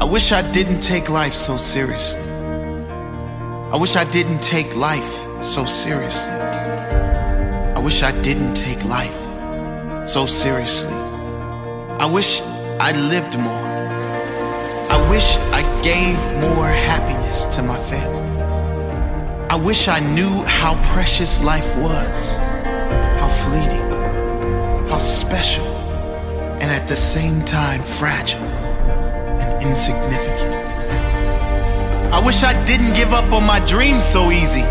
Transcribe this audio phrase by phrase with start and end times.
[0.00, 2.30] I wish I didn't take life so seriously.
[2.30, 6.30] I wish I didn't take life so seriously.
[6.30, 10.94] I wish I didn't take life so seriously.
[10.94, 12.40] I wish
[12.78, 13.68] I lived more.
[14.88, 18.40] I wish I gave more happiness to my family.
[19.50, 23.88] I wish I knew how precious life was, how fleeting,
[24.88, 25.66] how special,
[26.62, 28.67] and at the same time fragile
[29.62, 30.58] insignificant.
[32.12, 34.62] I wish I didn't give up on my dreams so easy.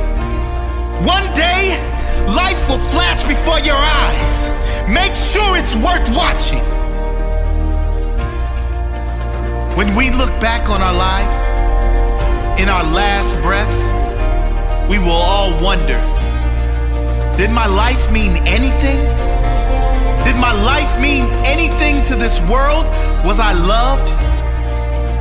[1.06, 1.78] One day,
[2.34, 4.52] life will flash before your eyes.
[4.90, 6.64] Make sure it's worth watching.
[9.78, 11.48] When we look back on our life,
[12.60, 13.94] in our last breaths,
[14.90, 16.00] we will all wonder
[17.38, 18.98] Did my life mean anything?
[20.26, 22.88] Did my life mean anything to this world?
[23.24, 24.27] Was I loved?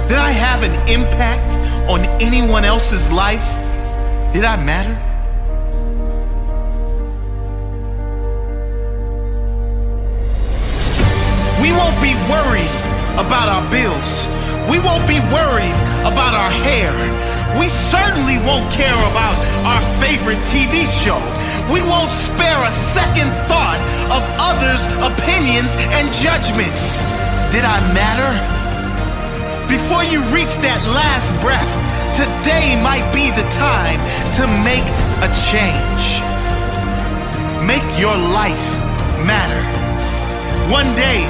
[0.09, 1.59] Did I have an impact
[1.91, 3.43] on anyone else's life?
[4.33, 4.95] Did I matter?
[11.61, 12.71] We won't be worried
[13.19, 14.31] about our bills.
[14.71, 16.95] We won't be worried about our hair.
[17.59, 19.35] We certainly won't care about
[19.67, 21.19] our favorite TV show.
[21.75, 23.83] We won't spare a second thought
[24.15, 27.03] of others' opinions and judgments.
[27.51, 28.56] Did I matter?
[29.69, 31.67] Before you reach that last breath,
[32.15, 33.99] today might be the time
[34.39, 34.87] to make
[35.19, 36.23] a change.
[37.67, 38.67] Make your life
[39.27, 39.59] matter.
[40.71, 41.27] One day,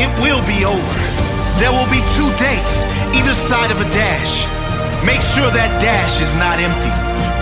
[0.00, 0.96] it will be over.
[1.60, 4.48] There will be two dates, either side of a dash.
[5.04, 6.92] Make sure that dash is not empty.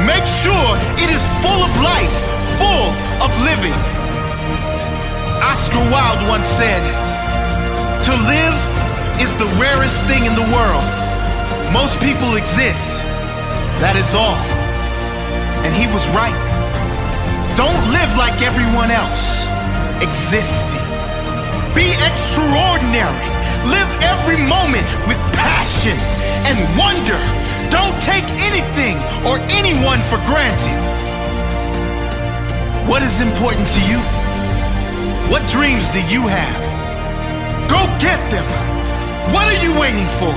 [0.02, 2.16] Make sure it is full of life,
[2.58, 2.90] full
[3.22, 3.78] of living.
[5.38, 6.82] Oscar Wilde once said,
[8.10, 8.58] To live
[9.22, 10.82] is the rarest thing in the world.
[11.70, 13.06] Most people exist.
[13.78, 14.34] That is all.
[15.62, 16.34] And he was right.
[17.54, 19.46] Don't live like everyone else.
[20.02, 20.82] Existing.
[21.70, 23.14] Be extraordinary.
[23.70, 25.94] Live every moment with passion
[26.42, 27.14] and wonder.
[27.70, 30.82] Don't take anything or anyone for granted.
[32.90, 34.02] What is important to you?
[35.30, 36.60] What dreams do you have?
[37.70, 38.81] Go get them.
[39.30, 40.34] What are you waiting for?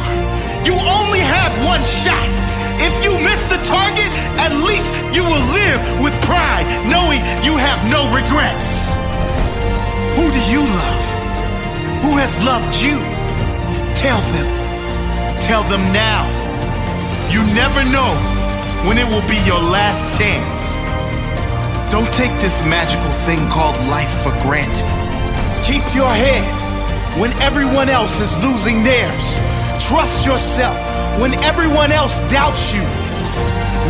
[0.62, 2.30] You only have one shot.
[2.78, 7.82] If you miss the target, at least you will live with pride knowing you have
[7.90, 8.94] no regrets.
[10.14, 11.06] Who do you love?
[12.06, 13.02] Who has loved you?
[13.98, 14.50] Tell them.
[15.42, 16.30] Tell them now.
[17.34, 18.14] You never know
[18.86, 20.78] when it will be your last chance.
[21.92, 24.86] Don't take this magical thing called life for granted.
[25.66, 26.65] Keep your head
[27.20, 29.40] when everyone else is losing theirs.
[29.80, 30.76] Trust yourself
[31.20, 32.84] when everyone else doubts you.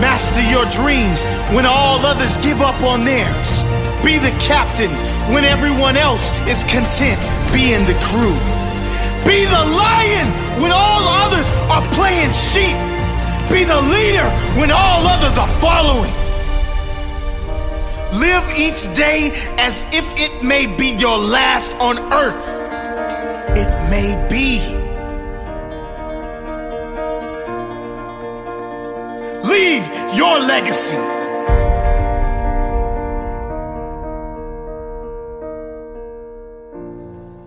[0.01, 1.25] Master your dreams
[1.56, 3.63] when all others give up on theirs.
[4.04, 4.92] Be the captain
[5.33, 7.19] when everyone else is content
[7.51, 8.36] being the crew.
[9.25, 10.27] Be the lion
[10.62, 12.77] when all others are playing sheep.
[13.50, 14.30] Be the leader
[14.60, 16.13] when all others are following.
[18.19, 22.65] Live each day as if it may be your last on earth.
[23.57, 24.60] It may be.
[29.48, 29.86] Leave
[30.16, 30.98] your legacy.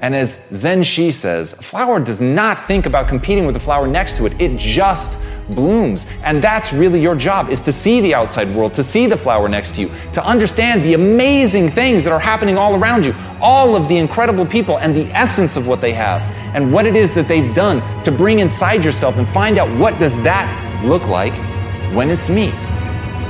[0.01, 3.87] And as Zen Shin says, a flower does not think about competing with the flower
[3.87, 4.41] next to it.
[4.41, 5.19] It just
[5.51, 6.07] blooms.
[6.23, 9.49] And that's really your job is to see the outside world, to see the flower
[9.49, 13.77] next to you, to understand the amazing things that are happening all around you, all
[13.77, 16.21] of the incredible people and the essence of what they have
[16.55, 19.99] and what it is that they've done to bring inside yourself and find out what
[19.99, 20.47] does that
[20.85, 21.35] look like
[21.95, 22.51] when it's me.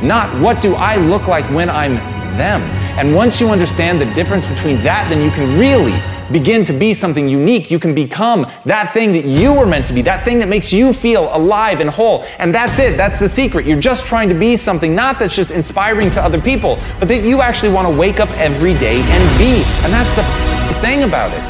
[0.03, 1.97] Not what do I look like when I'm
[2.37, 2.63] them.
[2.99, 5.93] And once you understand the difference between that, then you can really
[6.33, 7.71] begin to be something unique.
[7.71, 10.73] You can become that thing that you were meant to be, that thing that makes
[10.73, 12.25] you feel alive and whole.
[12.39, 12.97] And that's it.
[12.97, 13.67] That's the secret.
[13.67, 17.23] You're just trying to be something not that's just inspiring to other people, but that
[17.23, 19.63] you actually want to wake up every day and be.
[19.85, 21.43] And that's the thing about it.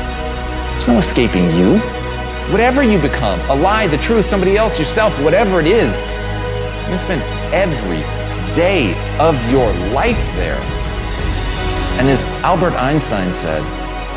[0.72, 1.78] There's no escaping you.
[2.52, 6.92] Whatever you become, a lie, the truth, somebody else, yourself, whatever it is, you're going
[6.92, 7.22] to spend
[7.52, 8.00] every
[8.54, 10.58] day of your life there.
[11.98, 13.62] And as Albert Einstein said,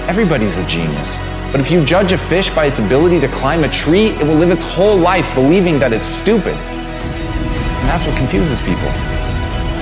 [0.07, 1.19] Everybody's a genius.
[1.51, 4.35] But if you judge a fish by its ability to climb a tree, it will
[4.35, 6.55] live its whole life believing that it's stupid.
[6.55, 8.89] And that's what confuses people.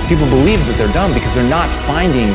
[0.08, 2.34] People believe that they're dumb because they're not finding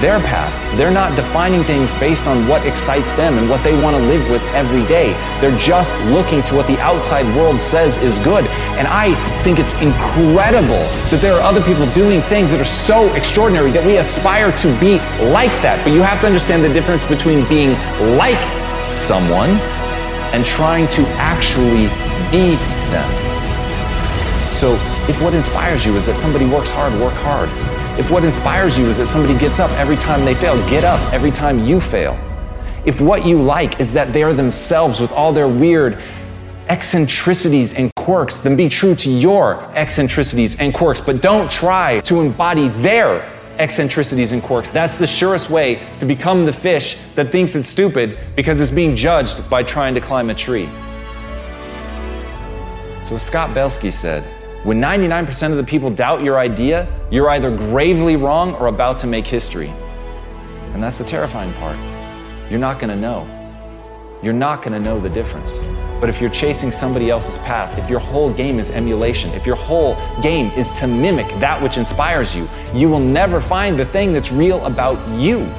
[0.00, 0.52] their path.
[0.76, 4.28] They're not defining things based on what excites them and what they want to live
[4.30, 5.12] with every day.
[5.40, 8.46] They're just looking to what the outside world says is good.
[8.78, 13.12] And I think it's incredible that there are other people doing things that are so
[13.14, 14.98] extraordinary that we aspire to be
[15.32, 15.80] like that.
[15.84, 17.72] But you have to understand the difference between being
[18.16, 18.38] like
[18.92, 19.50] someone
[20.32, 21.88] and trying to actually
[22.30, 22.56] be
[22.92, 23.08] them.
[24.54, 24.74] So
[25.08, 27.48] if what inspires you is that somebody works hard, work hard.
[27.98, 31.00] If what inspires you is that somebody gets up every time they fail, get up
[31.12, 32.16] every time you fail.
[32.86, 36.00] If what you like is that they are themselves with all their weird
[36.68, 42.20] eccentricities and quirks, then be true to your eccentricities and quirks, but don't try to
[42.20, 43.28] embody their
[43.58, 44.70] eccentricities and quirks.
[44.70, 48.94] That's the surest way to become the fish that thinks it's stupid because it's being
[48.94, 50.68] judged by trying to climb a tree.
[53.02, 54.22] So, Scott Belsky said,
[54.68, 59.06] when 99% of the people doubt your idea, you're either gravely wrong or about to
[59.06, 59.68] make history.
[60.74, 61.78] And that's the terrifying part.
[62.50, 63.26] You're not going to know.
[64.22, 65.56] You're not going to know the difference.
[66.00, 69.56] But if you're chasing somebody else's path, if your whole game is emulation, if your
[69.56, 74.12] whole game is to mimic that which inspires you, you will never find the thing
[74.12, 75.50] that's real about you.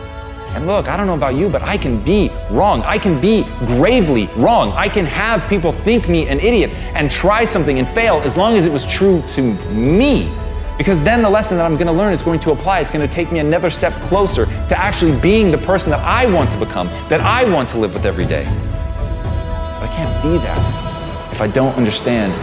[0.54, 2.82] And look, I don't know about you, but I can be wrong.
[2.84, 4.72] I can be gravely wrong.
[4.72, 8.58] I can have people think me an idiot and try something and fail as long
[8.58, 9.42] as it was true to
[9.72, 10.34] me.
[10.78, 12.80] Because then the lesson that I'm going to learn is going to apply.
[12.80, 16.26] It's going to take me another step closer to actually being the person that I
[16.26, 18.46] want to become, that I want to live with every day.
[18.46, 22.34] But I can't be that if I don't understand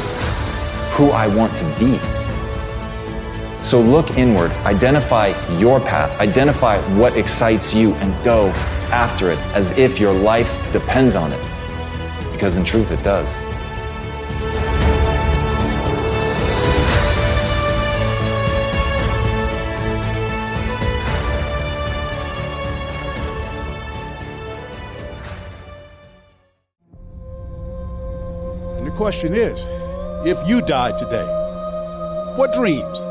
[0.93, 2.16] who I want to be.
[3.67, 8.47] So look inward, identify your path, identify what excites you, and go
[8.93, 11.41] after it as if your life depends on it.
[12.31, 13.35] Because in truth, it does.
[28.77, 29.67] And the question is
[30.25, 31.27] if you died today,
[32.37, 33.05] what dreams?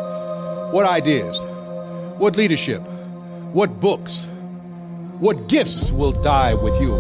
[0.72, 1.42] What ideas?
[2.18, 2.82] What leadership?
[3.54, 4.28] What books?
[5.20, 6.92] What gifts will die with you?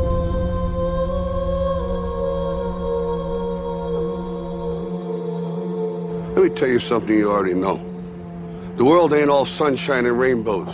[6.36, 7.77] Let me tell you something you already know.
[8.77, 10.74] The world ain't all sunshine and rainbows.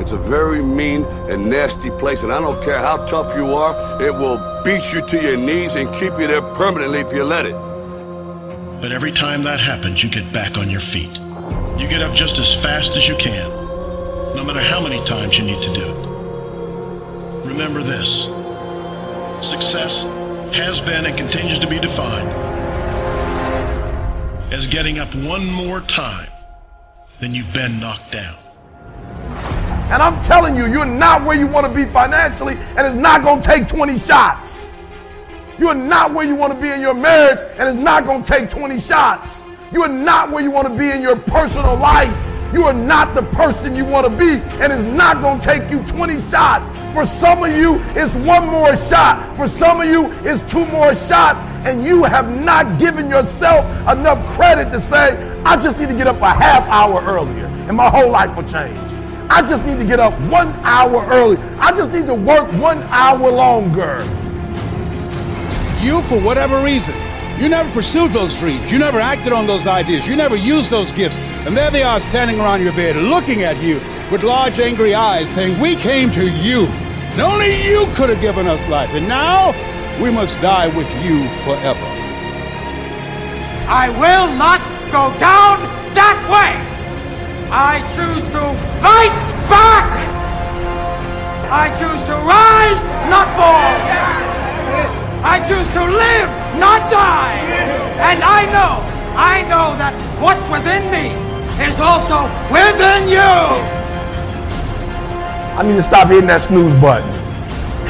[0.00, 4.02] It's a very mean and nasty place, and I don't care how tough you are,
[4.02, 7.46] it will beat you to your knees and keep you there permanently if you let
[7.46, 7.54] it.
[8.80, 11.23] But every time that happens, you get back on your feet.
[11.78, 13.50] You get up just as fast as you can,
[14.36, 17.46] no matter how many times you need to do it.
[17.46, 18.24] Remember this
[19.44, 20.04] success
[20.54, 22.28] has been and continues to be defined
[24.52, 26.30] as getting up one more time
[27.20, 28.36] than you've been knocked down.
[29.90, 33.24] And I'm telling you, you're not where you want to be financially, and it's not
[33.24, 34.72] going to take 20 shots.
[35.58, 38.30] You're not where you want to be in your marriage, and it's not going to
[38.30, 39.44] take 20 shots.
[39.74, 42.14] You are not where you want to be in your personal life.
[42.54, 45.68] You are not the person you want to be, and it's not going to take
[45.68, 46.68] you 20 shots.
[46.94, 49.36] For some of you, it's one more shot.
[49.36, 54.24] For some of you, it's two more shots, and you have not given yourself enough
[54.36, 57.90] credit to say, I just need to get up a half hour earlier, and my
[57.90, 58.92] whole life will change.
[59.28, 61.38] I just need to get up one hour early.
[61.58, 64.04] I just need to work one hour longer.
[65.80, 66.94] You, for whatever reason,
[67.38, 68.70] you never pursued those dreams.
[68.70, 70.06] You never acted on those ideas.
[70.06, 71.16] You never used those gifts.
[71.46, 75.28] And there they are standing around your bed looking at you with large, angry eyes
[75.30, 76.66] saying, We came to you.
[77.12, 78.90] And only you could have given us life.
[78.94, 79.52] And now
[80.02, 81.86] we must die with you forever.
[83.66, 84.60] I will not
[84.92, 85.62] go down
[85.94, 86.54] that way.
[87.50, 88.42] I choose to
[88.82, 89.14] fight
[89.48, 89.88] back.
[91.50, 93.74] I choose to rise, not fall.
[95.22, 97.38] I choose to live, not die.
[97.98, 98.82] And I know,
[99.16, 101.14] I know that what's within me
[101.64, 103.84] is also within you.
[105.56, 107.08] I need to stop hitting that snooze button.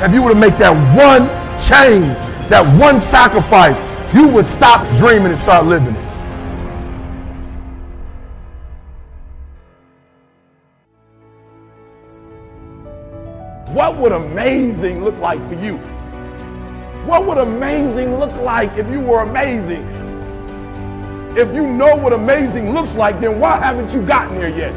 [0.02, 1.28] If you were to make that one
[1.59, 2.18] change,
[2.50, 3.80] that one sacrifice,
[4.14, 6.14] you would stop dreaming and start living it.
[13.73, 15.80] What would amazing look like for you?
[17.07, 19.83] What would amazing look like if you were amazing?
[21.37, 24.73] If you know what amazing looks like, then why haven't you gotten there yet?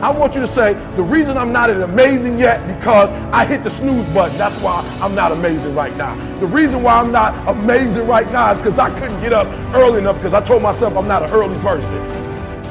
[0.00, 3.64] I want you to say, the reason I'm not as amazing yet because I hit
[3.64, 4.38] the snooze button.
[4.38, 6.14] That's why I'm not amazing right now.
[6.38, 9.98] The reason why I'm not amazing right now is because I couldn't get up early
[9.98, 11.98] enough because I told myself I'm not an early person.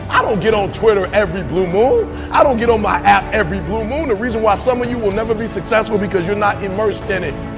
[0.10, 2.10] I don't get on Twitter every blue moon.
[2.32, 4.08] I don't get on my app every blue moon.
[4.08, 7.26] The reason why some of you will never be successful because you're not immersed in
[7.26, 7.57] it.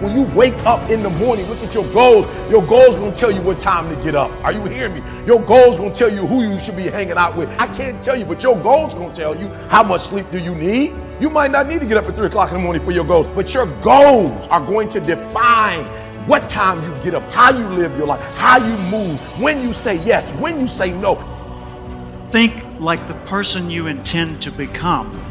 [0.00, 2.24] When you wake up in the morning, look at your goals.
[2.50, 4.30] Your goals gonna tell you what time to get up.
[4.42, 5.02] Are you hearing me?
[5.26, 7.50] Your goals gonna tell you who you should be hanging out with.
[7.58, 10.54] I can't tell you, but your goals gonna tell you how much sleep do you
[10.54, 10.94] need.
[11.20, 13.04] You might not need to get up at three o'clock in the morning for your
[13.04, 15.84] goals, but your goals are going to define
[16.26, 19.74] what time you get up, how you live your life, how you move, when you
[19.74, 21.16] say yes, when you say no.
[22.30, 25.22] Think like the person you intend to become.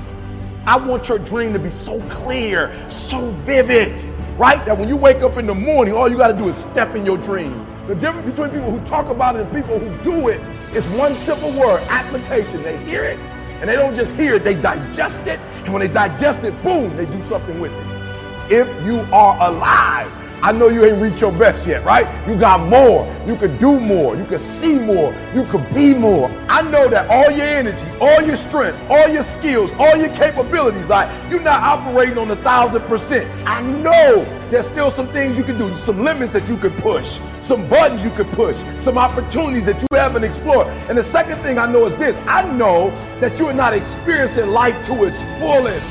[0.67, 4.05] I want your dream to be so clear, so vivid,
[4.39, 4.65] right?
[4.65, 6.95] That when you wake up in the morning, all you got to do is step
[6.95, 7.67] in your dream.
[7.87, 10.39] The difference between people who talk about it and people who do it
[10.73, 12.63] is one simple word application.
[12.63, 13.19] They hear it
[13.59, 15.39] and they don't just hear it, they digest it.
[15.65, 18.51] And when they digest it, boom, they do something with it.
[18.51, 20.09] If you are alive,
[20.41, 22.07] I know you ain't reached your best yet, right?
[22.25, 23.05] You got more.
[23.27, 24.15] You could do more.
[24.15, 25.13] You could see more.
[25.33, 26.29] You could be more.
[26.47, 30.87] I know that all your energy, all your strength, all your skills, all your capabilities,
[30.87, 33.29] like you're not operating on a thousand percent.
[33.45, 37.19] I know there's still some things you can do, some limits that you could push,
[37.41, 40.67] some buttons you could push, some opportunities that you haven't explored.
[40.87, 44.51] And the second thing I know is this I know that you are not experiencing
[44.51, 45.89] life to its fullest.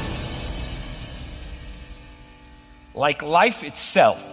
[2.95, 4.25] Like life itself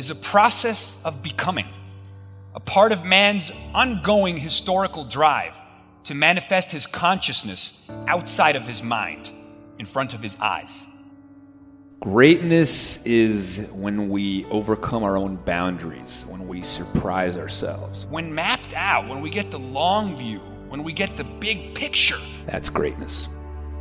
[0.00, 1.68] is a process of becoming,
[2.54, 5.54] a part of man's ongoing historical drive
[6.04, 7.74] to manifest his consciousness
[8.08, 9.30] outside of his mind,
[9.78, 10.88] in front of his eyes.
[12.00, 18.06] Greatness is when we overcome our own boundaries, when we surprise ourselves.
[18.06, 20.38] When mapped out, when we get the long view,
[20.70, 23.28] when we get the big picture, That's greatness.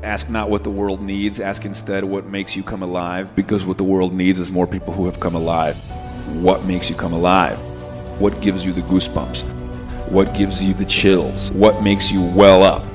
[0.04, 3.78] Ask not what the world needs, ask instead what makes you come alive, because what
[3.78, 5.78] the world needs is more people who have come alive.
[6.36, 7.58] What makes you come alive?
[8.22, 9.44] What gives you the goosebumps?
[10.10, 11.52] What gives you the chills?
[11.52, 12.86] What makes you well up?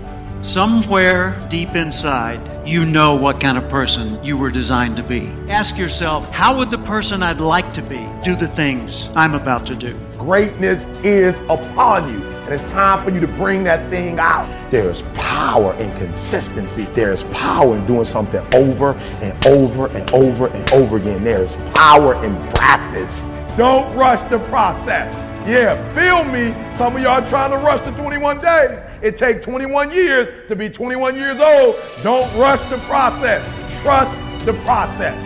[0.42, 5.26] Somewhere deep inside, you know what kind of person you were designed to be.
[5.48, 9.66] Ask yourself, how would the person I'd like to be do the things I'm about
[9.66, 9.98] to do?
[10.16, 14.46] Greatness is upon you, and it's time for you to bring that thing out.
[14.70, 16.84] There's power in consistency.
[16.92, 21.24] There's power in doing something over and over and over and over again.
[21.24, 23.18] There's power in practice.
[23.56, 25.14] Don't rush the process.
[25.48, 26.54] Yeah, feel me.
[26.70, 28.78] Some of y'all trying to rush the 21 days.
[29.00, 31.76] It takes 21 years to be 21 years old.
[32.02, 33.42] Don't rush the process.
[33.82, 35.16] Trust the process.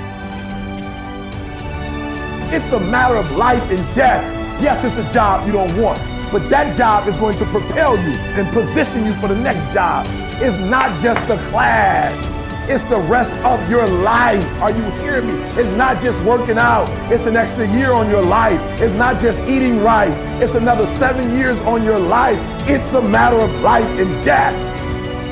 [2.52, 4.24] It's a matter of life and death.
[4.60, 8.12] Yes, it's a job you don't want, but that job is going to propel you
[8.36, 10.06] and position you for the next job.
[10.40, 12.14] It's not just the class.
[12.70, 14.44] It's the rest of your life.
[14.60, 15.32] Are you hearing me?
[15.58, 16.86] It's not just working out.
[17.10, 18.60] It's an extra year on your life.
[18.80, 20.12] It's not just eating right.
[20.42, 22.38] It's another seven years on your life.
[22.68, 24.54] It's a matter of life and death.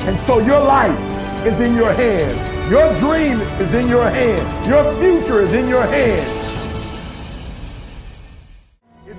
[0.07, 0.97] And so your life
[1.45, 2.71] is in your hands.
[2.71, 4.67] Your dream is in your hands.
[4.67, 6.36] Your future is in your hands.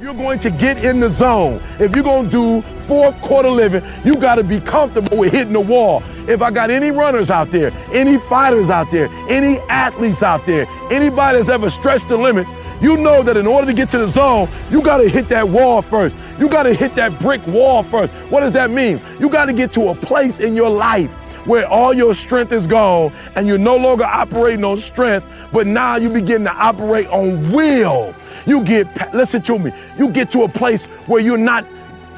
[0.08, 3.84] You're going to get in the zone, if you're going to do fourth quarter living,
[4.06, 6.02] you got to be comfortable with hitting the wall.
[6.26, 10.66] If I got any runners out there, any fighters out there, any athletes out there,
[10.90, 12.48] anybody that's ever stretched the limits,
[12.80, 15.46] You know that in order to get to the zone, you got to hit that
[15.46, 16.16] wall first.
[16.38, 18.10] You got to hit that brick wall first.
[18.30, 19.02] What does that mean?
[19.20, 21.12] You got to get to a place in your life
[21.44, 25.96] where all your strength is gone and you're no longer operating on strength, but now
[25.96, 28.14] you begin to operate on will.
[28.46, 31.64] You get, listen to me, you get to a place where you're not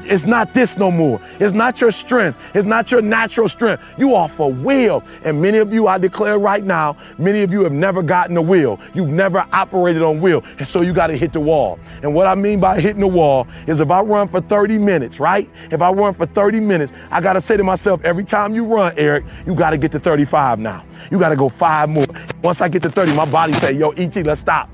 [0.05, 1.21] it's not this no more.
[1.39, 2.37] It's not your strength.
[2.53, 3.83] It's not your natural strength.
[3.97, 5.03] You are for will.
[5.23, 8.41] And many of you, I declare right now, many of you have never gotten a
[8.41, 8.79] will.
[8.93, 10.43] You've never operated on will.
[10.57, 11.79] And so you got to hit the wall.
[12.03, 15.19] And what I mean by hitting the wall is if I run for 30 minutes,
[15.19, 15.49] right?
[15.71, 18.65] If I run for 30 minutes, I got to say to myself, every time you
[18.65, 20.83] run, Eric, you got to get to 35 now.
[21.09, 22.05] You got to go five more.
[22.43, 24.69] Once I get to 30, my body say, yo, ET, let's stop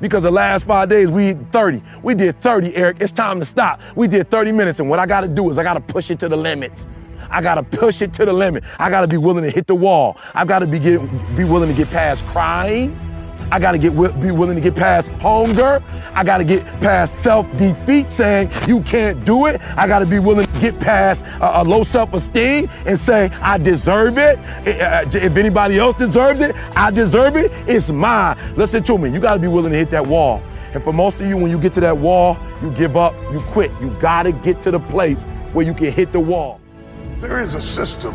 [0.00, 1.82] because the last five days we did 30.
[2.02, 2.98] We did 30, Eric.
[3.00, 3.80] It's time to stop.
[3.96, 6.10] We did 30 minutes, and what I got to do is I got to push
[6.10, 6.86] it to the limits.
[7.30, 8.64] I got to push it to the limit.
[8.78, 10.18] I got to be willing to hit the wall.
[10.34, 11.00] I've got to be, get,
[11.36, 12.98] be willing to get past crying.
[13.50, 15.82] I got to get be willing to get past hunger.
[16.14, 19.60] I got to get past self-defeat, saying you can't do it.
[19.76, 23.58] I got to be willing to get past a, a low self-esteem and say I
[23.58, 24.38] deserve it.
[24.64, 27.52] If anybody else deserves it, I deserve it.
[27.68, 28.36] It's mine.
[28.56, 29.10] Listen to me.
[29.10, 30.42] You got to be willing to hit that wall.
[30.72, 33.40] And for most of you, when you get to that wall, you give up, you
[33.52, 33.70] quit.
[33.80, 36.60] You got to get to the place where you can hit the wall.
[37.20, 38.12] There is a system.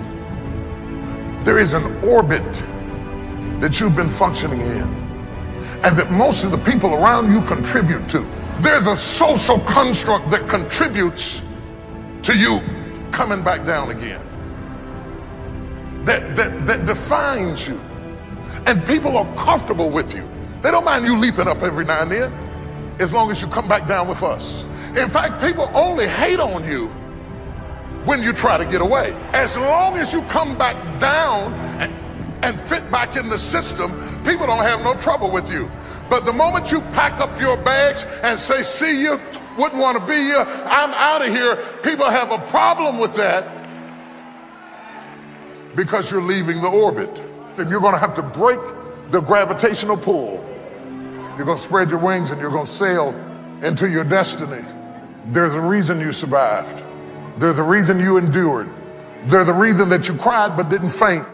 [1.44, 2.44] There is an orbit
[3.62, 5.09] that you've been functioning in
[5.84, 8.20] and that most of the people around you contribute to.
[8.60, 11.42] They're the social construct that contributes
[12.24, 12.60] to you
[13.12, 14.22] coming back down again.
[16.04, 17.80] That, that, that defines you.
[18.66, 20.28] And people are comfortable with you.
[20.62, 22.34] They don't mind you leaping up every now and then
[23.00, 24.64] as long as you come back down with us.
[24.98, 26.88] In fact, people only hate on you
[28.06, 29.16] when you try to get away.
[29.34, 31.94] As long as you come back down and,
[32.44, 33.92] and fit back in the system,
[34.30, 35.70] people don't have no trouble with you.
[36.10, 39.20] But the moment you pack up your bags and say, see you,
[39.58, 43.56] wouldn't want to be here, I'm out of here, people have a problem with that
[45.76, 47.22] because you're leaving the orbit.
[47.58, 48.60] And you're going to have to break
[49.10, 50.46] the gravitational pull.
[51.36, 53.10] You're going to spread your wings and you're going to sail
[53.64, 54.66] into your destiny.
[55.26, 56.84] There's a reason you survived.
[57.38, 58.70] There's a reason you endured.
[59.26, 61.26] There's a reason that you cried but didn't faint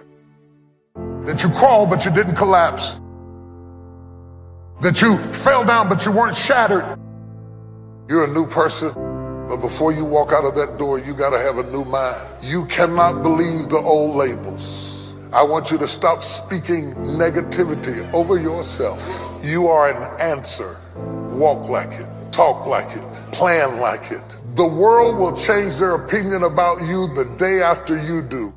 [1.26, 3.00] that you crawled but you didn't collapse,
[4.82, 6.86] that you fell down but you weren't shattered.
[8.08, 8.94] You're a new person,
[9.50, 12.22] but before you walk out of that door, you got to have a new mind.
[12.42, 15.16] You cannot believe the old labels.
[15.34, 19.04] I want you to stop speaking negativity over yourself.
[19.44, 20.78] You are an answer.
[21.32, 24.38] Walk like it, talk like it, plan like it.
[24.56, 28.54] The world will change their opinion about you the day after you do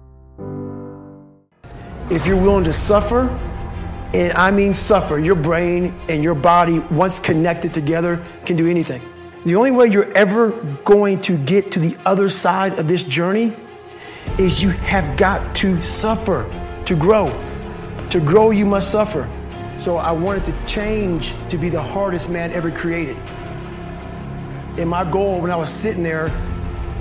[2.11, 3.29] if you're willing to suffer,
[4.15, 9.03] and I mean suffer, your brain and your body, once connected together, can do anything.
[9.45, 10.51] The only way you're ever
[10.85, 13.55] going to get to the other side of this journey
[14.39, 16.45] is you have got to suffer
[16.87, 17.29] to grow.
[18.11, 19.29] To grow, you must suffer.
[19.77, 23.17] So I wanted to change to be the hardest man ever created.
[24.79, 26.29] And my goal when I was sitting there,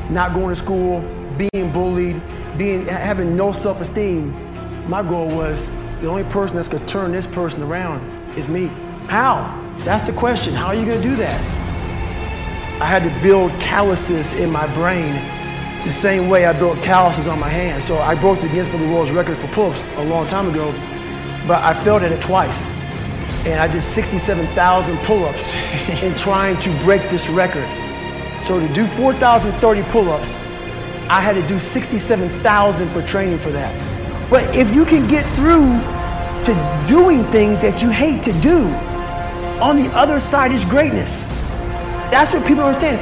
[0.10, 1.02] not going to school,
[1.38, 2.22] being bullied,
[2.58, 4.34] being having no self-esteem,
[4.88, 5.67] my goal was
[6.02, 8.02] the only person that's gonna turn this person around
[8.38, 8.67] is me.
[9.08, 9.63] How?
[9.80, 10.54] That's the question.
[10.54, 11.39] How are you gonna do that?
[12.82, 15.13] I had to build calluses in my brain
[15.84, 17.84] the same way I built calluses on my hands.
[17.84, 20.71] So I broke the Guinness Book of World Records for pull-ups a long time ago,
[21.47, 22.69] but I failed at it twice.
[23.45, 25.54] And I did 67,000 pull-ups
[26.04, 27.67] in trying to break this record.
[28.43, 30.36] So to do 4,030 pull-ups,
[31.10, 33.96] I had to do 67,000 for training for that.
[34.29, 35.69] But if you can get through
[36.43, 38.65] to doing things that you hate to do,
[39.61, 41.25] on the other side is greatness.
[42.11, 42.99] That's what people understand.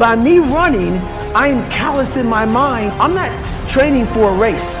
[0.00, 0.98] By me running,
[1.34, 2.90] I am callous in my mind.
[3.00, 3.30] I'm not
[3.68, 4.78] training for a race.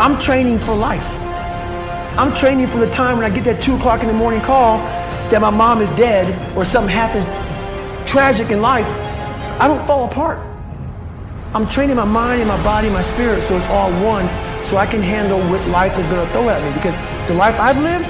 [0.00, 1.06] I'm training for life.
[2.18, 4.78] I'm training for the time when I get that two o'clock in the morning call
[5.30, 7.24] that my mom is dead or something happens
[8.10, 8.86] tragic in life.
[9.60, 10.38] I don't fall apart.
[11.54, 14.26] I'm training my mind and my body and my spirit so it's all one
[14.68, 16.68] so I can handle what life is going to throw at me.
[16.76, 18.04] Because the life I've lived,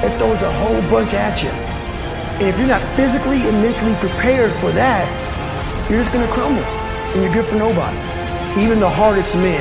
[0.00, 1.52] it throws a whole bunch at you.
[2.40, 5.04] And if you're not physically and mentally prepared for that,
[5.90, 8.00] you're just going to crumble and you're good for nobody.
[8.56, 9.60] Even the hardest men,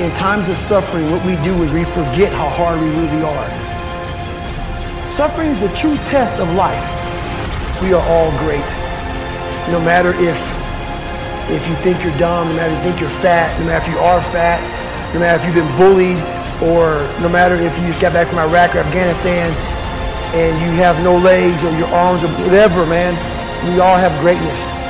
[0.00, 3.50] in times of suffering, what we do is we forget how hard we really are.
[5.10, 6.80] Suffering is a true test of life.
[7.82, 8.64] We are all great.
[9.68, 10.40] No matter if
[11.52, 13.92] if you think you're dumb, no matter if you think you're fat, no matter if
[13.92, 14.81] you are fat,
[15.12, 16.18] no matter if you've been bullied
[16.62, 19.50] or no matter if you just got back from Iraq or Afghanistan,
[20.34, 23.14] and you have no legs or your arms or whatever, man.
[23.68, 24.81] We all have greatness.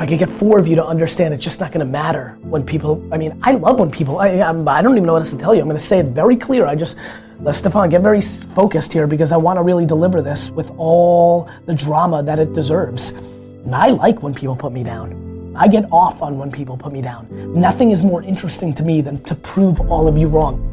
[0.00, 2.64] If I could get four of you to understand, it's just not to matter when
[2.64, 3.06] people.
[3.12, 4.18] I mean, I love when people.
[4.18, 5.60] I, I'm, I don't even know what else to tell you.
[5.60, 6.64] I'm to say it very clear.
[6.64, 6.96] I just,
[7.40, 11.50] let Stefan get very focused here because I want to really deliver this with all
[11.66, 13.10] the drama that it deserves.
[13.10, 15.52] And I like when people put me down.
[15.54, 17.28] I get off on when people put me down.
[17.52, 20.66] Nothing is more interesting to me than to prove all of you wrong.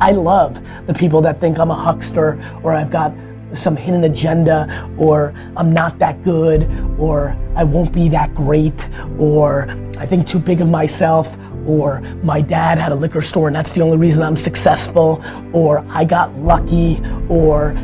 [0.00, 3.12] I love the people that think I'm a huckster or I've got
[3.54, 9.68] some hidden agenda or I'm not that good or I won't be that great or
[9.98, 13.72] I think too big of myself or my dad had a liquor store and that's
[13.72, 17.74] the only reason I'm successful or I got lucky or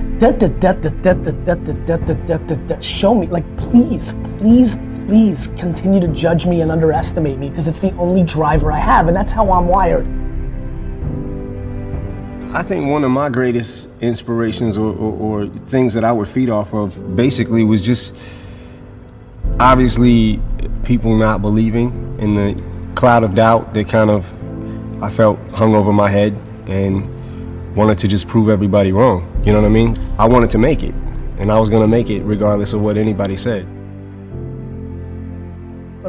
[2.80, 7.80] show me like please please please continue to judge me and underestimate me because it's
[7.80, 10.06] the only driver I have and that's how I'm wired.
[12.54, 16.50] I think one of my greatest inspirations or, or, or, things that I would feed
[16.50, 18.14] off of basically was just
[19.58, 20.38] obviously
[20.84, 22.62] people not believing in the
[22.94, 24.30] cloud of doubt that kind of
[25.02, 26.36] I felt hung over my head
[26.66, 29.26] and wanted to just prove everybody wrong.
[29.46, 29.96] You know what I mean?
[30.18, 30.94] I wanted to make it,
[31.38, 33.66] and I was going to make it regardless of what anybody said.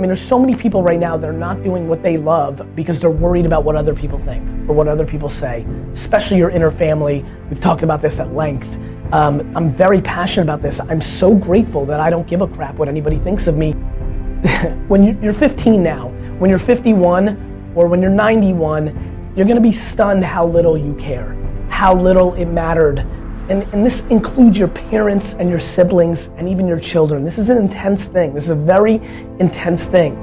[0.03, 2.75] I mean, there's so many people right now that are not doing what they love
[2.75, 6.49] because they're worried about what other people think or what other people say, especially your
[6.49, 7.23] inner family.
[7.49, 8.77] We've talked about this at length.
[9.13, 10.81] Um, I'm very passionate about this.
[10.81, 13.71] I'm so grateful that I don't give a crap what anybody thinks of me.
[14.89, 20.25] when you're 15 now, when you're 51 or when you're 91, you're gonna be stunned
[20.25, 21.33] how little you care,
[21.69, 23.07] how little it mattered
[23.49, 27.25] and, and this includes your parents and your siblings and even your children.
[27.25, 28.33] This is an intense thing.
[28.33, 28.95] This is a very
[29.39, 30.15] intense thing.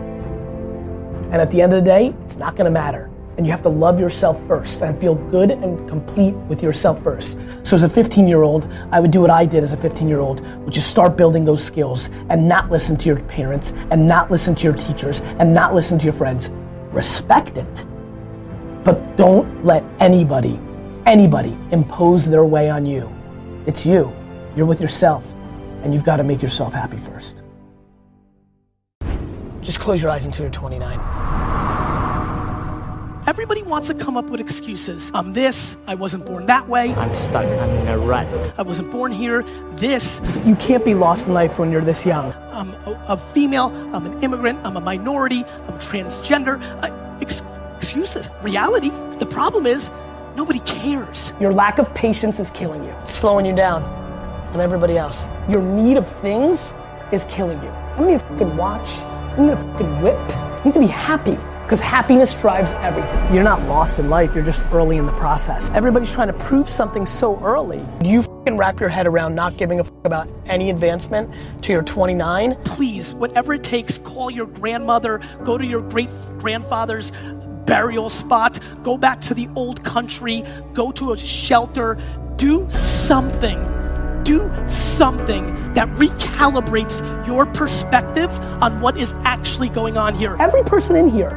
[1.30, 3.10] And at the end of the day, it's not gonna matter.
[3.36, 7.38] And you have to love yourself first and feel good and complete with yourself first.
[7.62, 10.08] So, as a 15 year old, I would do what I did as a 15
[10.08, 14.06] year old, which is start building those skills and not listen to your parents and
[14.06, 16.50] not listen to your teachers and not listen to your friends.
[16.90, 17.86] Respect it.
[18.82, 20.58] But don't let anybody
[21.06, 23.10] anybody impose their way on you.
[23.66, 24.12] It's you.
[24.56, 25.30] You're with yourself,
[25.82, 27.42] and you've got to make yourself happy first.
[29.60, 30.98] Just close your eyes until you're 29.
[33.26, 35.10] Everybody wants to come up with excuses.
[35.14, 36.92] I'm this, I wasn't born that way.
[36.94, 38.26] I'm stuck, I'm in a rut.
[38.58, 39.44] I wasn't born here.
[39.74, 42.32] This, you can't be lost in life when you're this young.
[42.50, 46.60] I'm a, a female, I'm an immigrant, I'm a minority, I'm transgender.
[46.82, 47.42] I, ex-
[47.76, 48.28] excuses.
[48.42, 49.90] Reality, the problem is,
[50.36, 51.32] Nobody cares.
[51.40, 53.82] Your lack of patience is killing you, it's slowing you down
[54.52, 55.26] than everybody else.
[55.48, 56.74] Your need of things
[57.12, 57.72] is killing you.
[57.98, 58.88] You need a fucking watch.
[59.36, 60.18] You need a fucking whip.
[60.58, 61.38] You need to be happy.
[61.62, 63.32] Because happiness drives everything.
[63.32, 65.70] You're not lost in life, you're just early in the process.
[65.70, 67.80] Everybody's trying to prove something so early.
[68.02, 71.82] You fucking wrap your head around not giving a fuck about any advancement to your
[71.82, 72.56] 29?
[72.64, 77.12] Please, whatever it takes, call your grandmother, go to your great grandfather's
[77.70, 80.42] burial spot, go back to the old country,
[80.74, 81.96] go to a shelter,
[82.34, 83.60] do something.
[84.24, 88.28] Do something that recalibrates your perspective
[88.60, 90.34] on what is actually going on here.
[90.40, 91.30] Every person in here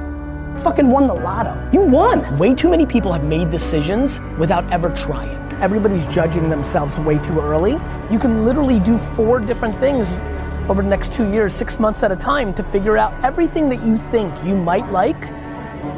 [0.63, 1.53] fucking won the lotto.
[1.71, 2.39] You won.
[2.39, 5.37] Way too many people have made decisions without ever trying.
[5.61, 7.73] Everybody's judging themselves way too early.
[8.09, 10.19] You can literally do four different things
[10.67, 13.85] over the next two years, six months at a time to figure out everything that
[13.85, 15.21] you think you might like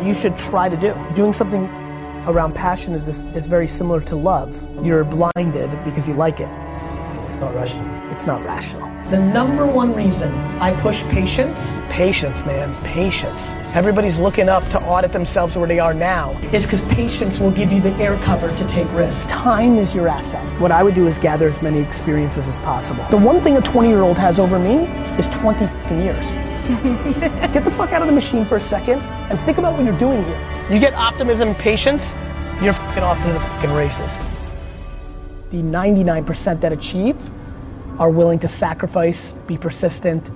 [0.04, 0.94] you should try to do.
[1.16, 1.66] Doing something
[2.28, 4.50] around passion is this is very similar to love.
[4.86, 6.50] You're blinded because you like it.
[7.30, 8.12] It's not rational.
[8.12, 8.96] It's not rational.
[9.12, 13.52] The number one reason I push patience, patience, man, patience.
[13.76, 17.72] Everybody's looking up to audit themselves where they are now, is because patience will give
[17.72, 19.24] you the air cover to take risks.
[19.30, 20.44] Time is your asset.
[20.60, 23.06] What I would do is gather as many experiences as possible.
[23.12, 24.86] The one thing a 20 year old has over me
[25.20, 25.66] is 20
[26.04, 26.55] years.
[27.54, 29.00] get the fuck out of the machine for a second
[29.30, 30.68] and think about what you're doing here.
[30.72, 32.16] You get optimism and patience,
[32.60, 34.18] you're fucking off to the fucking races.
[35.52, 37.18] The 99% that achieve
[38.00, 40.32] are willing to sacrifice, be persistent,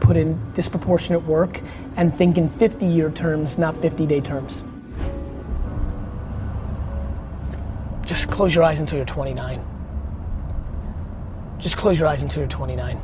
[0.00, 1.60] put in disproportionate work,
[1.96, 4.64] and think in 50 year terms, not 50 day terms.
[8.06, 9.64] Just close your eyes until you're 29.
[11.58, 13.00] Just close your eyes until you're 29.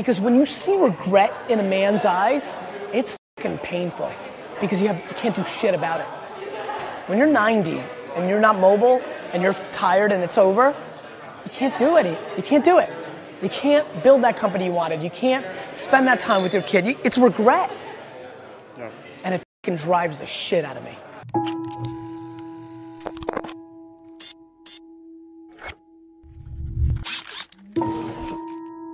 [0.00, 2.58] Because when you see regret in a man's eyes,
[2.90, 4.10] it's fucking painful.
[4.58, 6.06] because you have you can't do shit about it.
[7.06, 7.82] When you're 90
[8.16, 9.02] and you're not mobile
[9.34, 10.74] and you're tired and it's over,
[11.44, 12.06] you can't do it.
[12.38, 12.88] You can't do it.
[13.42, 15.02] You can't build that company you wanted.
[15.02, 16.86] You can't spend that time with your kid.
[16.86, 17.70] You- It's regret.
[19.22, 20.96] And it fucking drives the shit out of me.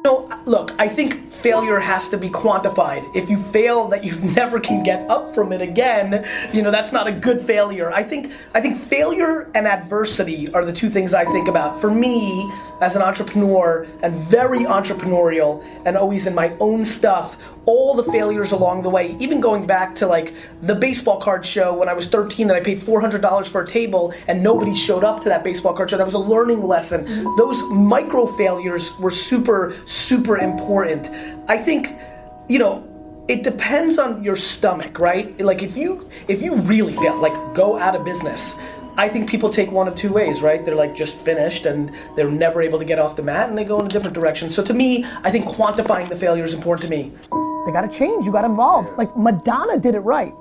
[0.07, 3.05] No, look, I think failure has to be quantified.
[3.16, 6.92] If you fail that you never can get up from it again, you know, that's
[6.92, 7.90] not a good failure.
[7.90, 11.81] I think I think failure and adversity are the two things I think about.
[11.81, 12.49] For me,
[12.81, 18.53] as an entrepreneur and very entrepreneurial and always in my own stuff, all the failures
[18.53, 22.07] along the way, even going back to like the baseball card show when I was
[22.07, 25.75] 13 that I paid $400 for a table and nobody showed up to that baseball
[25.75, 25.97] card show.
[25.97, 27.07] That was a learning lesson.
[27.07, 27.37] Mm-hmm.
[27.37, 31.11] Those micro failures were super, super important.
[31.48, 31.94] I think,
[32.48, 32.87] you know,
[33.28, 35.38] it depends on your stomach, right?
[35.40, 38.56] Like if you if you really fail, like go out of business.
[38.98, 40.64] I think people take one of two ways, right?
[40.64, 43.64] They're like just finished and they're never able to get off the mat and they
[43.64, 44.48] go in a different direction.
[44.48, 47.12] So to me, I think quantifying the failure is important to me.
[47.66, 48.96] They gotta change, you gotta evolve.
[48.96, 50.32] Like Madonna did it right.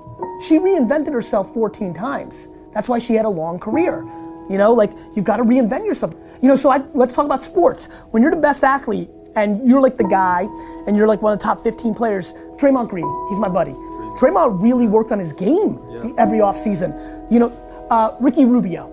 [0.46, 2.48] She reinvented herself 14 times.
[2.72, 4.04] That's why she had a long career.
[4.48, 6.14] You know, like you've gotta reinvent yourself.
[6.40, 7.88] You know, so I, let's talk about sports.
[8.10, 10.48] When you're the best athlete and you're like the guy
[10.86, 13.72] and you're like one of the top 15 players, Draymond Green, he's my buddy.
[14.18, 15.78] Draymond really worked on his game
[16.18, 17.30] every offseason.
[17.30, 18.90] You know, uh, Ricky Rubio,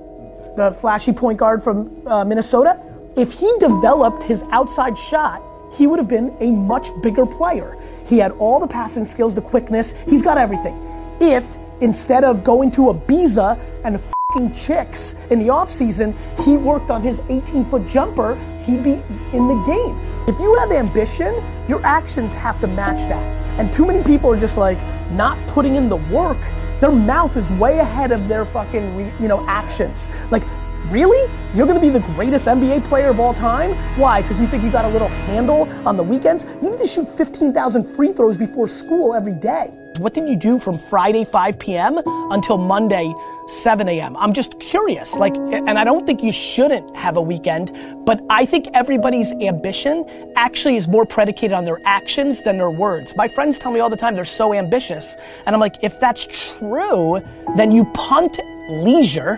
[0.58, 2.80] the flashy point guard from uh, Minnesota,
[3.16, 5.42] if he developed his outside shot,
[5.74, 7.78] he would have been a much bigger player.
[8.06, 10.76] He had all the passing skills, the quickness, he's got everything.
[11.20, 11.46] If
[11.80, 14.02] instead of going to Ibiza and
[14.34, 18.94] fing chicks in the offseason, he worked on his 18 foot jumper, he'd be
[19.32, 20.13] in the game.
[20.26, 21.36] If you have ambition,
[21.68, 23.60] your actions have to match that.
[23.60, 24.78] And too many people are just like
[25.12, 26.38] not putting in the work.
[26.80, 30.08] Their mouth is way ahead of their fucking, re- you know, actions.
[30.32, 30.44] Like,
[30.86, 31.30] really?
[31.54, 33.74] You're gonna be the greatest NBA player of all time?
[34.00, 34.22] Why?
[34.22, 36.46] Because you think you got a little handle on the weekends?
[36.62, 39.74] You need to shoot 15,000 free throws before school every day.
[40.00, 42.02] What did you do from Friday 5 p.m.
[42.32, 43.14] until Monday
[43.48, 44.18] 7 a.m.?
[44.18, 45.14] I'm just curious.
[45.14, 47.72] Like, and I don't think you shouldn't have a weekend,
[48.04, 53.16] but I think everybody's ambition actually is more predicated on their actions than their words.
[53.16, 55.16] My friends tell me all the time they're so ambitious.
[55.46, 56.28] And I'm like, if that's
[56.58, 57.22] true,
[57.56, 59.38] then you punt leisure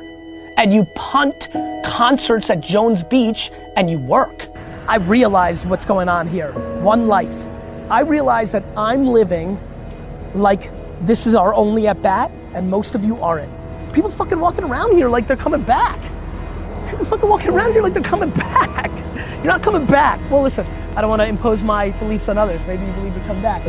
[0.57, 1.49] and you punt
[1.83, 4.47] concerts at Jones Beach and you work.
[4.87, 6.53] I realize what's going on here.
[6.79, 7.47] One life.
[7.89, 9.59] I realize that I'm living
[10.35, 10.71] like
[11.01, 13.51] this is our only at bat, and most of you aren't.
[13.93, 15.99] People fucking walking around here like they're coming back.
[16.89, 18.91] People fucking walking around here like they're coming back.
[19.37, 20.19] You're not coming back.
[20.29, 22.65] Well, listen, I don't want to impose my beliefs on others.
[22.65, 23.65] Maybe you believe you come back.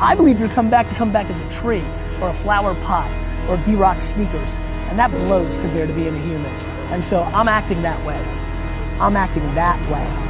[0.00, 1.84] I believe you come back, you come back as a tree,
[2.20, 3.10] or a flower pot,
[3.48, 4.58] or D-Rock sneakers.
[4.88, 6.52] And that blows compared to being a human.
[6.92, 8.18] And so I'm acting that way.
[9.00, 10.29] I'm acting that way.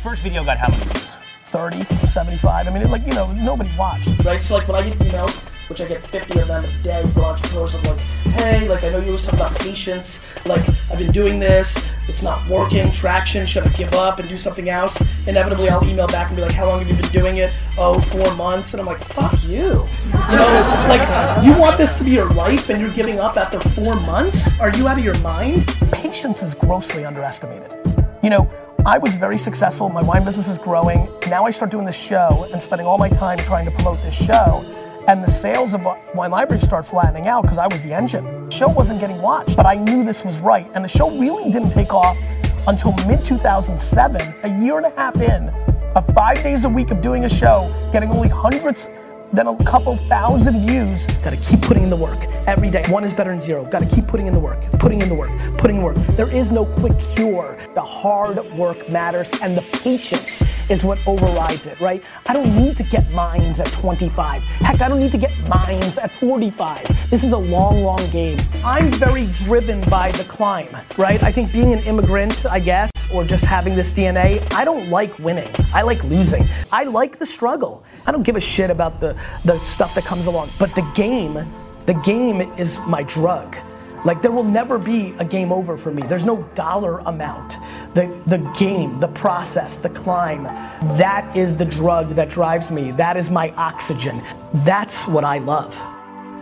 [0.00, 1.16] Your first video got how many views?
[1.52, 2.66] 30, 75.
[2.66, 4.08] I mean, it, like, you know, nobody watched.
[4.24, 4.40] Right?
[4.40, 7.22] So, like, when I get emails, which I get 50 of them a day from
[7.22, 10.22] entrepreneurs, I'm like, hey, like, I know you always talk about patience.
[10.46, 11.76] Like, I've been doing this.
[12.08, 12.90] It's not working.
[12.92, 13.46] Traction.
[13.46, 14.96] Should I give up and do something else?
[15.28, 17.52] Inevitably, I'll email back and be like, how long have you been doing it?
[17.76, 18.72] Oh, four months.
[18.72, 19.86] And I'm like, fuck you.
[20.30, 23.60] You know, like, you want this to be your life and you're giving up after
[23.60, 24.58] four months?
[24.60, 25.66] Are you out of your mind?
[25.92, 27.76] Patience is grossly underestimated.
[28.22, 28.50] You know,
[28.84, 29.88] I was very successful.
[29.88, 31.08] My wine business is growing.
[31.28, 34.14] Now I start doing this show and spending all my time trying to promote this
[34.14, 34.62] show.
[35.08, 38.48] And the sales of Wine Library start flattening out because I was the engine.
[38.50, 40.70] The show wasn't getting watched, but I knew this was right.
[40.74, 42.18] And the show really didn't take off
[42.66, 45.48] until mid 2007, a year and a half in,
[45.96, 48.88] of five days a week of doing a show, getting only hundreds,
[49.32, 51.06] then a couple thousand views.
[51.22, 52.84] Gotta keep putting in the work every day.
[52.88, 53.64] One is better than zero.
[53.64, 55.96] Gotta keep putting in the work, putting in the work, putting in the work.
[56.16, 57.56] There is no quick cure.
[57.74, 62.02] The hard work matters and the patience is what overrides it, right?
[62.26, 64.42] I don't need to get mines at 25.
[64.42, 67.10] Heck, I don't need to get mines at 45.
[67.10, 68.38] This is a long, long game.
[68.64, 71.22] I'm very driven by the climb, right?
[71.22, 75.18] I think being an immigrant, I guess, or just having this DNA, I don't like
[75.18, 75.50] winning.
[75.74, 76.48] I like losing.
[76.70, 77.84] I like the struggle.
[78.06, 80.50] I don't give a shit about the, the stuff that comes along.
[80.58, 81.34] But the game,
[81.86, 83.56] the game is my drug.
[84.04, 86.02] Like there will never be a game over for me.
[86.02, 87.58] There's no dollar amount.
[87.94, 90.44] The the game, the process, the climb,
[90.96, 92.92] that is the drug that drives me.
[92.92, 94.22] That is my oxygen.
[94.54, 95.78] That's what I love.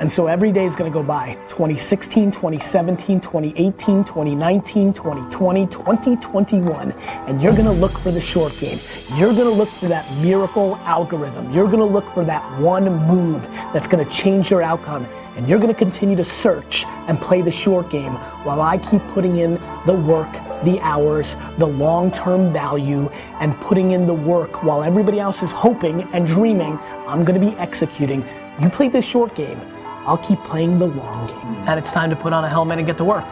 [0.01, 6.93] And so every day is gonna go by 2016, 2017, 2018, 2019, 2020, 2021.
[7.27, 8.79] And you're gonna look for the short game.
[9.17, 11.53] You're gonna look for that miracle algorithm.
[11.53, 15.05] You're gonna look for that one move that's gonna change your outcome.
[15.37, 18.13] And you're gonna continue to search and play the short game
[18.45, 20.33] while I keep putting in the work,
[20.63, 23.09] the hours, the long term value,
[23.41, 26.79] and putting in the work while everybody else is hoping and dreaming.
[27.09, 28.25] I'm gonna be executing.
[28.61, 29.61] You play the short game.
[30.09, 31.55] I'll keep playing the long game.
[31.69, 33.25] And it's time to put on a helmet and get to work.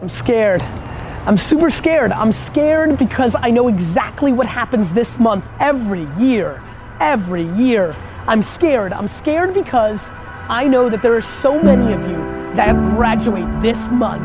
[0.00, 0.62] I'm scared.
[0.62, 2.10] I'm super scared.
[2.12, 6.62] I'm scared because I know exactly what happens this month every year.
[6.98, 7.94] Every year.
[8.26, 8.94] I'm scared.
[8.94, 10.08] I'm scared because
[10.48, 12.16] I know that there are so many of you
[12.56, 14.22] that graduate this month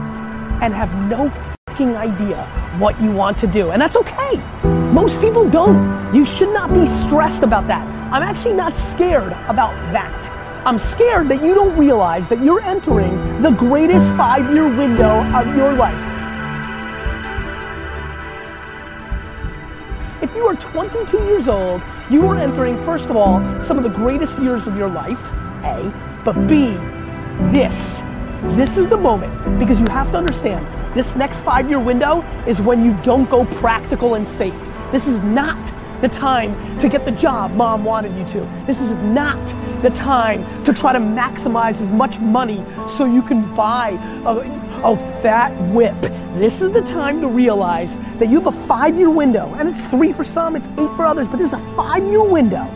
[0.64, 1.30] and have no
[1.68, 2.46] fucking idea
[2.78, 3.72] what you want to do.
[3.72, 4.73] And that's okay.
[4.94, 6.14] Most people don't.
[6.14, 7.82] You should not be stressed about that.
[8.14, 10.30] I'm actually not scared about that.
[10.68, 15.56] I'm scared that you don't realize that you're entering the greatest five year window of
[15.56, 15.98] your life.
[20.22, 23.90] If you are 22 years old, you are entering, first of all, some of the
[23.90, 25.20] greatest years of your life,
[25.64, 25.92] A,
[26.24, 26.74] but B,
[27.52, 28.04] this.
[28.56, 32.62] This is the moment because you have to understand this next five year window is
[32.62, 34.70] when you don't go practical and safe.
[34.94, 38.64] This is not the time to get the job mom wanted you to.
[38.68, 39.44] This is not
[39.82, 43.90] the time to try to maximize as much money so you can buy
[44.24, 46.00] a, a fat whip.
[46.36, 49.84] This is the time to realize that you have a five year window, and it's
[49.88, 52.70] three for some, it's eight for others, but this is a five year window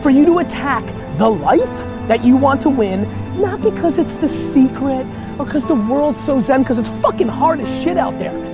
[0.00, 0.84] for you to attack
[1.18, 3.02] the life that you want to win,
[3.40, 5.04] not because it's the secret
[5.40, 8.53] or because the world's so zen, because it's fucking hard as shit out there.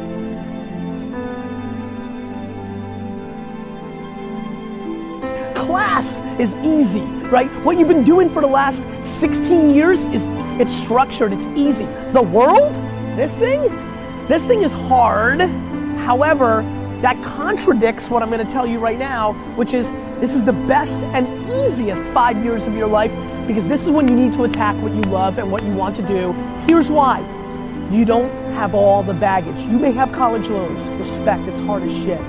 [6.40, 7.50] Is easy, right?
[7.62, 8.82] What you've been doing for the last
[9.20, 10.22] 16 years is
[10.58, 11.84] it's structured, it's easy.
[12.12, 12.74] The world,
[13.16, 13.62] this thing,
[14.26, 15.40] this thing is hard.
[16.00, 16.62] However,
[17.02, 20.52] that contradicts what I'm going to tell you right now, which is this is the
[20.52, 23.12] best and easiest five years of your life
[23.46, 25.96] because this is when you need to attack what you love and what you want
[25.96, 26.32] to do.
[26.68, 27.20] Here's why.
[27.90, 29.58] You don't have all the baggage.
[29.66, 32.20] You may have college loans, respect, it's hard as shit.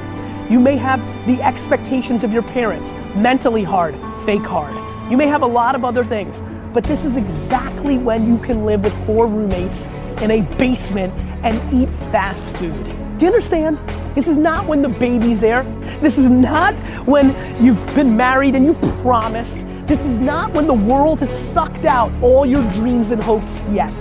[0.51, 4.75] You may have the expectations of your parents, mentally hard, fake hard.
[5.09, 6.41] You may have a lot of other things,
[6.73, 9.85] but this is exactly when you can live with four roommates
[10.21, 11.13] in a basement
[11.45, 12.83] and eat fast food.
[13.17, 13.79] Do you understand?
[14.13, 15.63] This is not when the baby's there.
[16.01, 17.33] This is not when
[17.63, 19.55] you've been married and you promised.
[19.87, 23.93] This is not when the world has sucked out all your dreams and hopes yet.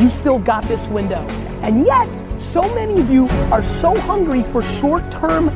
[0.00, 1.20] You still got this window.
[1.60, 5.50] And yet, so many of you are so hungry for short-term,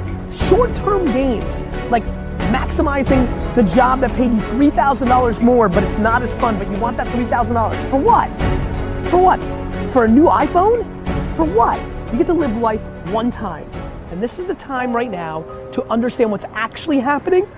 [0.49, 1.63] short-term gains.
[1.91, 2.05] Like
[2.51, 6.79] maximizing the job that paid you $3,000 more, but it's not as fun, but you
[6.79, 7.91] want that $3,000.
[7.91, 8.31] For what?
[9.11, 9.41] For what?
[9.93, 10.85] For a new iPhone?
[11.37, 11.81] For what?
[12.13, 13.71] You get to live life one time.
[14.11, 17.49] And this is the time right now to understand what's actually happening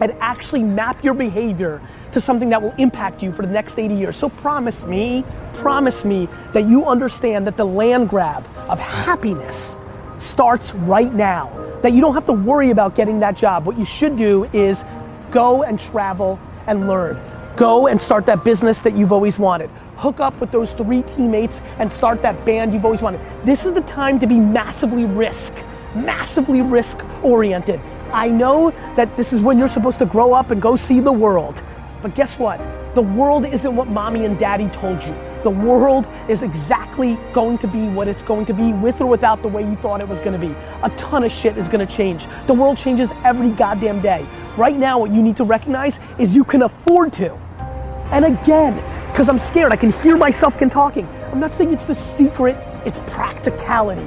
[0.00, 1.80] and actually map your behavior
[2.12, 4.16] to something that will impact you for the next 80 years.
[4.16, 9.76] So promise me, promise me that you understand that the land grab of happiness
[10.20, 11.50] starts right now.
[11.82, 13.66] That you don't have to worry about getting that job.
[13.66, 14.84] What you should do is
[15.30, 17.20] go and travel and learn.
[17.56, 19.70] Go and start that business that you've always wanted.
[19.96, 23.20] Hook up with those three teammates and start that band you've always wanted.
[23.44, 25.52] This is the time to be massively risk,
[25.94, 27.80] massively risk oriented.
[28.12, 31.12] I know that this is when you're supposed to grow up and go see the
[31.12, 31.62] world.
[32.00, 32.60] But guess what?
[32.94, 35.12] The world isn't what mommy and daddy told you.
[35.44, 39.42] The world is exactly going to be what it's going to be with or without
[39.42, 40.54] the way you thought it was going to be.
[40.82, 42.26] A ton of shit is going to change.
[42.46, 44.26] The world changes every goddamn day.
[44.56, 47.34] Right now, what you need to recognize is you can afford to.
[48.10, 48.74] And again,
[49.12, 51.06] because I'm scared, I can hear myself can talking.
[51.32, 54.06] I'm not saying it's the secret, it's practicality.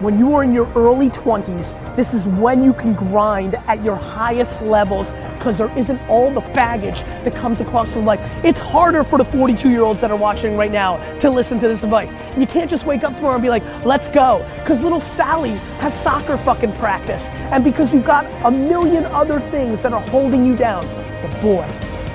[0.00, 3.96] When you are in your early 20s, this is when you can grind at your
[3.96, 8.20] highest levels because there isn't all the baggage that comes across from life.
[8.44, 11.68] It's harder for the 42 year olds that are watching right now to listen to
[11.68, 12.12] this advice.
[12.36, 14.44] You can't just wake up tomorrow and be like, let's go.
[14.56, 17.22] Because little Sally has soccer fucking practice.
[17.52, 20.84] And because you've got a million other things that are holding you down.
[21.22, 21.66] But boy,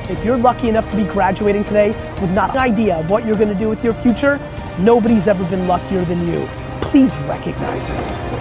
[0.10, 1.90] if you're lucky enough to be graduating today
[2.22, 4.40] with not an idea of what you're gonna do with your future,
[4.80, 6.48] nobody's ever been luckier than you.
[6.82, 8.33] Please recognize it.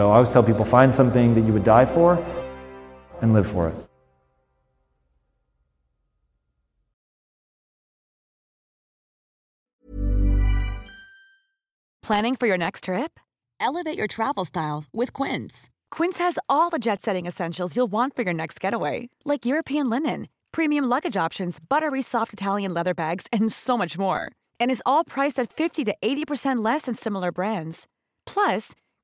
[0.00, 2.16] So I always tell people find something that you would die for
[3.20, 3.74] and live for it.
[12.02, 13.20] Planning for your next trip?
[13.60, 15.68] Elevate your travel style with Quince.
[15.90, 19.90] Quince has all the jet setting essentials you'll want for your next getaway, like European
[19.90, 24.32] linen, premium luggage options, buttery soft Italian leather bags, and so much more.
[24.58, 27.86] And is all priced at 50 to 80% less than similar brands.
[28.24, 28.72] Plus,